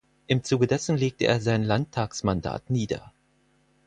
Im 0.25 0.43
Zuge 0.43 0.65
dessen 0.65 0.97
legte 0.97 1.25
er 1.27 1.39
sein 1.41 1.63
Landtagsmandat 1.63 2.71
nieder. 2.71 3.13